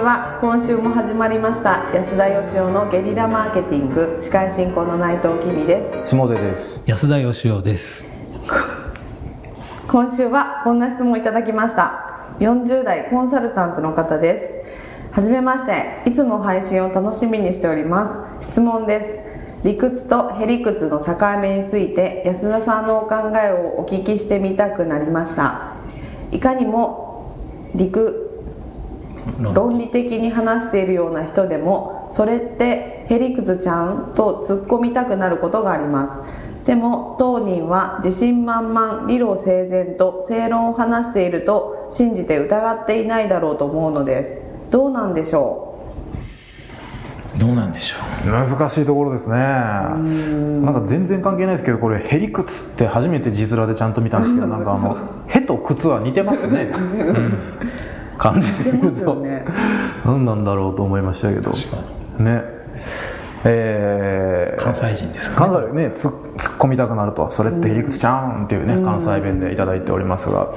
[0.00, 1.90] ちは今週も始まりました。
[1.92, 4.16] 安田義雄のゲリラマーケティング。
[4.18, 6.16] 司会進行の内藤きみです。
[6.16, 6.80] 下出です。
[6.86, 8.06] 安田義雄です。
[9.86, 12.24] 今週はこんな質問いただきました。
[12.38, 14.64] 40代コンサルタントの方で
[15.10, 15.14] す。
[15.14, 16.02] はじめまして。
[16.06, 18.52] いつも配信を楽しみにしております。
[18.52, 19.04] 質問で
[19.62, 19.68] す。
[19.68, 25.74] 理屈とへりくつの境目について安田さんのお考えをお聞きしてみたくなりました。
[26.32, 27.36] いかにも
[27.74, 28.29] 理屈
[29.42, 36.66] 論理的に話しているような人でもそれってへりくつちゃんと突っ込みたくなることがあります。
[36.66, 44.38] でも当人は自信満々理路整然と正論を話していると信じて疑っていないだろうと思うのです。
[44.70, 45.66] どうなんでしょ
[47.38, 47.96] どうなんでしょ
[48.28, 48.30] う？
[48.30, 49.36] 難しいところですね。
[49.36, 54.96] なんか全然関係ないですけどこれへりくつって初めて字面でちゃんと見たんですけど なんかあの
[55.26, 57.32] 「へ」と「靴」は似てますね、 うん
[58.20, 58.52] 感じ。
[58.62, 59.46] で見ると、ね、
[60.04, 61.50] 何なんだろうと思いましたけど。
[62.18, 62.44] ね。
[63.44, 65.90] えー、関西人ですか、ね、関西ね
[66.40, 70.48] 突っ込みたくなると「それってへりくつちゃん」っていうね、関西弁で頂いておりますが。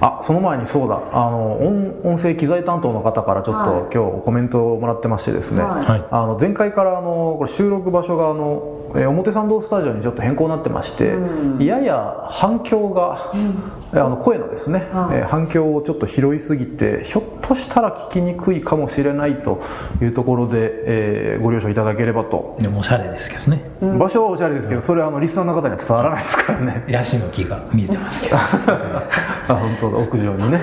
[0.00, 1.00] あその前にそうだ。
[1.12, 19.62] あの音音声機材担当の方からちょっと、はい、今日コメントをもらってましてですね、はい、あの前回からあのこれ収録場所があのえ表参道スタジオにちょっと変更になってまして、うん、やや反響が、うん、あの声のですね、はい、え反響をちょっと拾いすぎてひょっとしたら聞きにくいかもしれないと
[20.00, 22.56] いうところで、えー、ご了承いただければと。
[22.60, 26.84] でもおしゃれですけどね、うん、場所はおしゃれですけどそれはあのリスナーの方には伝わらないですからね。
[26.88, 28.36] ヤシの木が見えてますけど。
[28.40, 29.10] あ
[29.48, 29.98] 本当だ。
[29.98, 30.60] 屋上にね。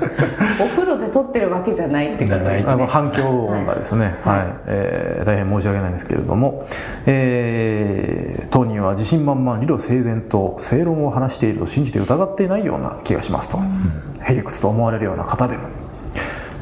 [0.60, 2.38] お風呂で撮ってるわけじゃないってこと。
[2.40, 2.86] ですね。
[2.86, 6.66] 反響音がですね、はい、はい、えー、大変申し訳ないんですけれども、
[7.06, 15.68] えーえー、当人は自信満々理路整然と正論を話していると信じて疑っていないような気がしますと、うん、へりくつと思われるような方でも、ま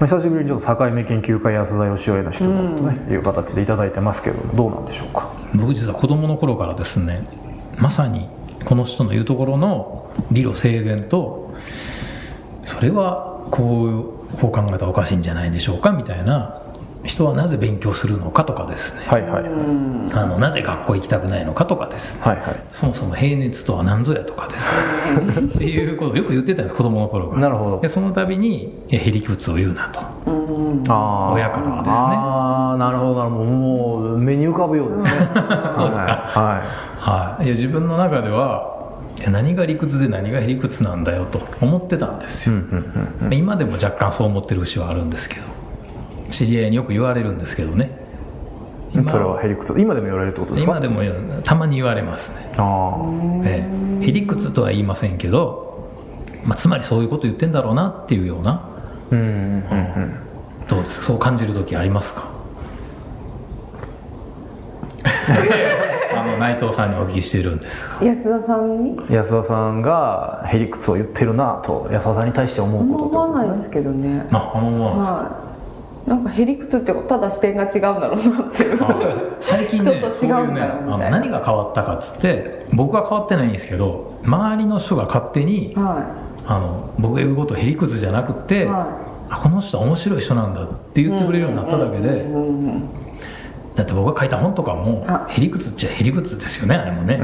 [0.03, 7.27] あ、久しぶりにちょっと境目研究会安田義雄への質問と、ね、うん、いう形で頂いてますけどどうなんでしょうか僕実は子供の頃からですね
[7.79, 8.29] まさに
[8.65, 11.55] この人の言うところの理路整然と
[12.65, 16.63] それはこうこう考えたらおかしいんじゃないでしょうかみたいな
[17.05, 24.75] 人はなぜ勉強するのかとかですね、はいはい、あのなぜ学校行きたくないのかとかですね、はいはい、そもそも平熱とは何ぞやとかです。
[25.41, 27.81] ね っていうことをよく言ってたんです子供の頃がなるほど。
[27.81, 31.95] でその度にへりくつを言うなと親からはですね。
[31.95, 35.11] ああなるほどもう目に浮かぶようですね。
[35.75, 36.31] そうですか。
[36.35, 37.49] はい、はい、い。
[37.49, 38.77] や自分の中では
[39.31, 42.55] 何が理屈で何がへりくつなんだよと思ってたんですよ、
[43.33, 45.47] 今でも若干そう思ってる節はあるんですけど。
[46.31, 48.07] 知り合いによく言われるんですけどね。
[49.09, 50.73] それはへりくつ今でも言われるってことですか？
[50.73, 51.03] 今でも
[51.43, 52.53] たまに言われますね。
[52.59, 52.95] あ、
[53.45, 53.69] え
[54.03, 55.89] え、へりくつとは言いませんけど、
[56.45, 58.68] まあ、つまりそういうこと言ってんだろうなっていうような
[59.11, 60.13] うん、うん、
[60.69, 61.07] どうですか？
[61.07, 62.29] そう感じる時ありますか？
[66.17, 68.97] あの内藤さんにお聞きしてるんです安田さんに？
[69.11, 75.49] 安田さんがへりくつを言ってるなと安田さんに対して思うこと思わないですけどねあ思わないですか、はい
[76.09, 78.79] なんかへりくつってただ視点が違うんだろうなっていう
[79.41, 88.79] 最近ねそういうねあの何が変わったかっつって僕は変わってないんですけど周りの人が勝手に、はい、あの僕が言うことへりくつじゃなくて、は
[89.31, 92.27] い、あこの人は面白い人なんだって言ってくれるようになっただけで、
[93.77, 97.21] だって僕が書いた本とかもへりくつっちゃへりくつですよねあれもね。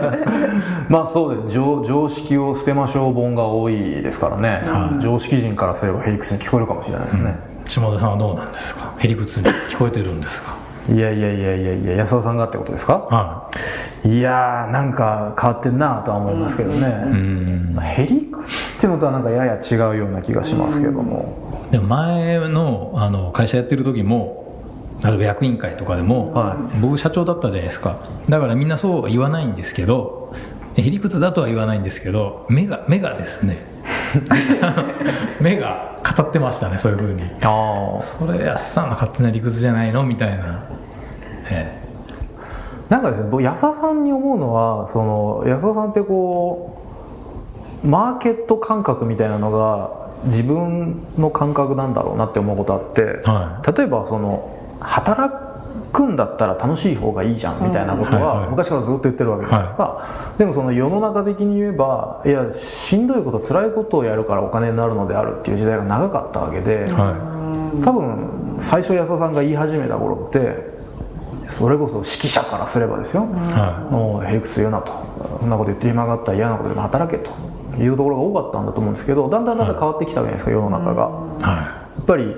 [0.90, 1.54] まあそうです。
[1.54, 4.62] 常常識を捨てましょう本が多いですからね、
[4.92, 7.68] うん、常識人からすればへりくつに聞こえるかもしれないですね、うん。
[7.68, 8.92] 下田さんはどうなんですか？
[8.98, 10.54] へりくつに聞こえてるんですか？
[10.92, 13.50] いやいやいやいやいや安田さんがってことですか、は
[14.04, 24.44] い、いやーなんか変わってんなとは思いますけどね、うん、へりくつっていうのとはなんかやや違うような気がしますけども、でも前のあの会社やってる時も
[25.02, 27.98] 例えば役員会とかでも、はい、僕社長だったじゃないですか。
[28.28, 30.34] だからみんなそうは言わないんですけど
[30.76, 33.66] へりくつだとは言わないんですけど目が目がですね。
[35.40, 37.22] 目が語ってましたねそういうふうに。
[37.42, 40.66] ああそれ安さんの勝手な理屈じゃないのみたいな。
[41.50, 41.84] ええ。
[42.88, 46.80] なんかですね僕安田さんに思うのはその安田さんってこ
[47.82, 55.43] うマーケット感覚みたいなのが自分の感覚なんだろうなって思うことあって、はい、例えばその働
[55.94, 70.74] くんだったら楽しい方がいいじゃんみたいなことは昔からずっと言ってるわけじゃないですか、はい、でもその世の中的に言えばいやしんどいこと辛いことをやるからお金になるのであるっていう時代が長かったわけで、はい、多分最初安田さんが言い始めた頃って
[71.48, 74.92] それこそ指揮者からすればですよ、はい、もうへりくつ言うなと。
[75.38, 77.30] そんなこと言って暇があったら嫌なことでも働けと。
[77.78, 82.36] いうところが多かったんだと思うんですけどだんだんだんだん変わってきたわけじゃないですか世の中が、はい、やっぱり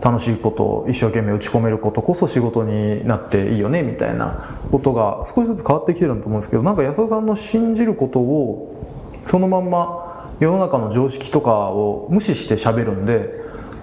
[0.00, 8.84] 楽しいことを一生懸命打ち込めることこそ仕事になっていいよねみたいなことが少しずつ変わってきてると思うんですけどなんか安田さんの信じることを
[9.26, 13.30] そのまんま世の中の常識とかを無視して喋るんで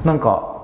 [0.06, 0.56] なんか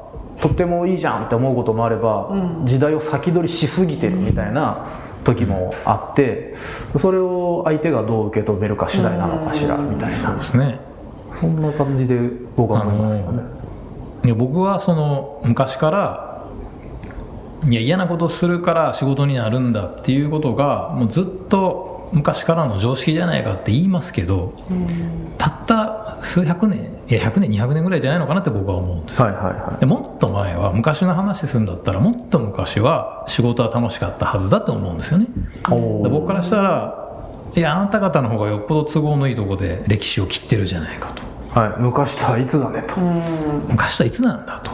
[0.41, 4.87] とってもいいじゃんって思うこともあれば、うん時代を先取りしすぎてるみたいな
[5.23, 6.55] 時もあって
[6.99, 10.79] それを相手がどう受け止めるか次第なのかしらみたいなそうですね
[11.33, 12.19] そんな感じで
[12.55, 13.60] 僕は思いますよね。
[14.23, 16.47] いや僕はその昔から
[17.67, 24.53] いや嫌なことするから仕事になるんだっていうことがもうずっと昔からの常識じゃないかって言いますけど
[25.37, 29.25] たった数百年いや100年200年ぐらいじゃないのかなって僕は思うんですよ。
[29.25, 29.79] はいはいはい。
[29.79, 35.27] でもっと前は昔の話するんだったらもっと昔は仕事は楽しかったはずだと思うんですよね。
[36.09, 37.01] 僕からしたら
[37.53, 42.97] いやあなた方の方がよっぽど都合のいいとこで歴史を切ってるじゃないかとはい、昔とはいつだねと、
[43.67, 44.71] 昔とはいつなんだと。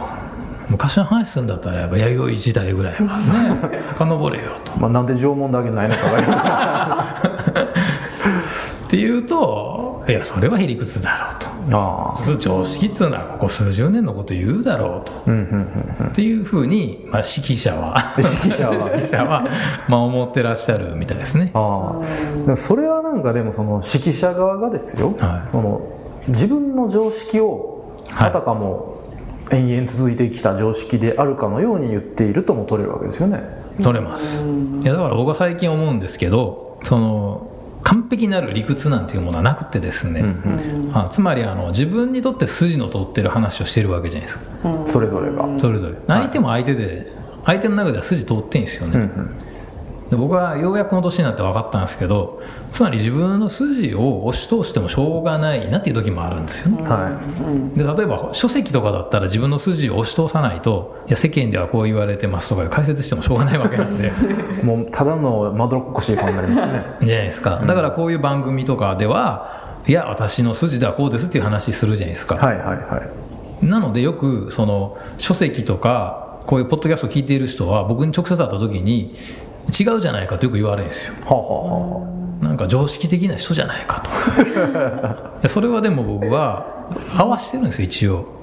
[0.70, 3.18] 昔の話するんだったらやっぱ弥生時代ぐらいは
[3.70, 4.78] ね 遡れよと。
[4.78, 7.04] まあ、なんで縄文だけないのかが
[8.86, 12.38] っていうといやそれはへりくつだろうと。
[12.38, 15.12] 常識っつうのはここ数十年のこと言うだろうと。
[15.26, 15.40] うんうん
[16.00, 18.74] うんっていうふうに、まあ、指揮者はで 指揮者は。
[18.74, 19.44] 指揮者は、
[19.88, 21.50] まあ、思ってらっしゃるみたいですね。
[21.54, 21.92] あ
[22.54, 25.50] それはなんかでもその指揮者側がですよ、はい。
[25.50, 25.80] その
[26.28, 27.78] 自分の常識を
[28.10, 28.28] はい。
[28.28, 28.98] あたかも
[29.50, 33.42] 延々続いてきた常識であるかのように言っているとも取れるわけですよね。
[33.82, 34.42] 取れます。
[34.42, 37.50] いやだから僕は最近思うんですけどその
[37.82, 40.24] 完璧なる理屈なんていうものはなくてですね、
[40.92, 44.68] あつまりあの自分にとって筋の通ってる話をしてるわけじゃないですか。
[44.86, 45.94] それぞれが、それぞれ。
[46.06, 47.04] 相手も相手で
[47.46, 49.36] 相手の中では筋通ってんですよね、うんうん
[50.10, 57.20] で僕はようやくこの年になって分かったんですけどつまり自分の筋を押し通してもしょうがないなっていう時もあるんですよね、は
[57.76, 64.12] で例えば書籍とかだったら自分の筋を押し通さないといや世間ではこう言われてますとか解説してもしょうがないわけなんで。
[64.62, 66.84] い、 もうただのまどろっこしい顔になりますね。
[67.04, 67.62] じゃないですか。
[67.66, 73.02] だからこういう番組とかではいや私の筋ではこうですっていう話するじゃないですか、はいはいは
[73.62, 73.66] い。
[73.66, 79.14] なのでよくその書籍とかこういうポッドキャストを聞いている人は僕に直接会った時に
[79.68, 81.14] 違うじゃないかとよく言われるんですよ。
[81.24, 84.02] はあ、はなんか常識的な人じゃないか
[85.42, 85.48] と。
[85.48, 88.38] それはでも僕は合わしてるんですよ一応。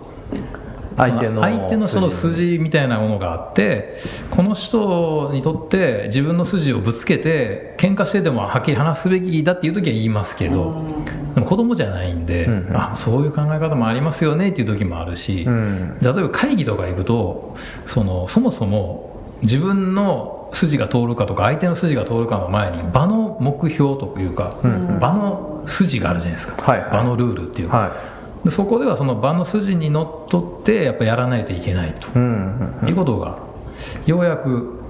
[0.97, 3.97] あ、相手の相手のその筋みたいなものがあって
[4.31, 10.83] この人にとって自分の筋をぶつけて喧嘩してでもはっきり話すべきだっていう時は言いますけど
[11.35, 12.77] でも子供じゃないんで、うんうん。
[12.77, 15.97] あそういう考え方もありますよねっていう時もあるし、うん。
[16.01, 27.95] 例えば会議とか行くとそのそもそも自分の筋が通るかとか相手の筋が通るかの前に場の目標というか、ん場の筋があるじゃないですか、場のルールっていうか、は
[28.45, 32.17] でそこではその場の筋にのっとってやっぱやらないといけないと。
[32.17, 33.39] いうことが
[34.05, 34.81] ようやく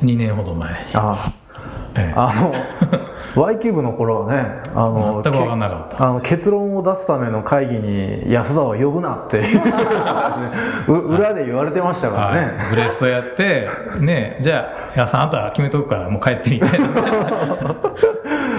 [0.00, 1.32] 2年ほど前に、あ
[2.34, 2.52] の
[3.34, 5.96] Y キューブの頃はねあの全く分かんなかった。
[5.96, 9.42] け あの結論を出すための会議に安田は呼ぶなって。
[10.88, 13.68] う裏で言われてましたからね、はい、ブレストやって
[14.00, 16.60] ねじゃあ「やさんあんた決めとくからもう帰って」み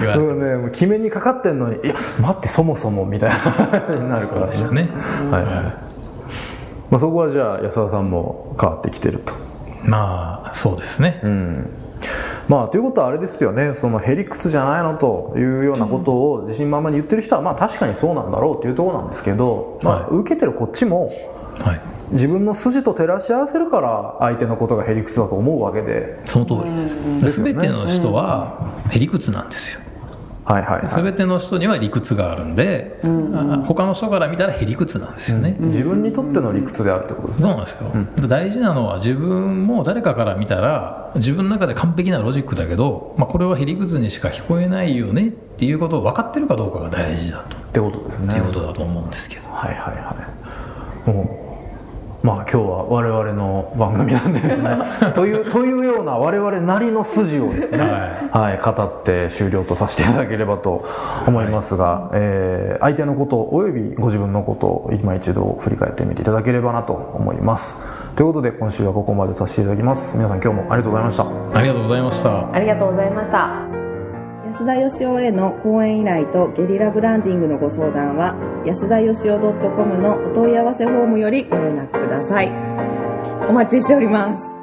[0.04, 4.88] たね、もう決めにかかってんのに「いや待ってそもそも」みたいな話になるからね、
[5.30, 5.42] はい。
[5.44, 5.54] はい。
[6.90, 9.32] まあ、そこはじゃあ安田さんも変わってきてると。
[9.84, 11.70] まあそうですね、うん
[12.48, 13.74] まあ、ということはあれですよね。
[13.74, 20.16] そのへりくつじゃないのというようなことを自信満々に言ってる人はまあ確かにそうなんだろうというところなんですけど、まあはい。
[20.16, 21.10] 受けてるこっちも
[21.60, 21.80] はい。
[22.10, 26.20] 自分の筋と照らし合わせるから相手のことがへりくつだと思うわけで。
[26.26, 26.94] その通りです。
[27.22, 27.52] ですよね。
[27.54, 29.80] 全ての人はへりくつなんですよ
[30.44, 31.02] はいはいはい。
[31.02, 37.48] 全ての人には理屈があるんで、あ他の人から見たらへりくつなんですよね、自分にとっての理屈であるってことですね。
[37.48, 48.26] そうなんですよ、大事なのは自分も誰かから見たら自分の中で完璧なロジックだけど、まあ、これはへりくつにしか聞こえないよねっていうことを分かってるかどうかが大事だと、ってことですね。
[48.26, 49.48] っていうことだと思うんですけど。
[49.50, 50.16] はいはいは
[51.06, 51.10] い。
[51.10, 51.43] もう
[52.24, 54.78] まあ今日は我々の番組なんでですね。
[55.14, 57.78] というというような我々なりの筋をですね、
[58.32, 58.60] はい。
[58.64, 60.86] 語って終了とさせていただければと
[61.26, 67.76] 思いますが、えー相手のことおよびご自分のことを今一度振り返ってみていただければなと思います。
[68.16, 70.16] ということで今週はここまでさせていただきます。
[70.16, 71.26] 皆さん今日もありがとうございました。
[71.54, 72.30] ありがとうございました。
[72.52, 73.73] ありがとうございました
[74.54, 82.52] 安田義雄への講演依頼とゲリラブランディングのご相談は安田義雄 .com のお問い合わせフォームよりご連絡ください。
[83.48, 84.53] お待ちしております。